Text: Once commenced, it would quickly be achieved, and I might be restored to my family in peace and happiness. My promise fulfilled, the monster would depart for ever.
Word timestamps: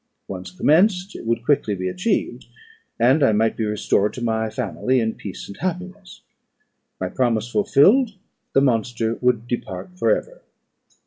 Once 0.27 0.49
commenced, 0.49 1.15
it 1.15 1.27
would 1.27 1.45
quickly 1.45 1.75
be 1.75 1.87
achieved, 1.87 2.47
and 2.99 3.21
I 3.21 3.33
might 3.33 3.55
be 3.55 3.65
restored 3.65 4.13
to 4.15 4.23
my 4.23 4.49
family 4.49 4.99
in 4.99 5.13
peace 5.13 5.47
and 5.47 5.55
happiness. 5.57 6.21
My 6.99 7.07
promise 7.07 7.49
fulfilled, 7.51 8.15
the 8.53 8.61
monster 8.61 9.19
would 9.21 9.47
depart 9.47 9.91
for 9.99 10.09
ever. 10.09 10.41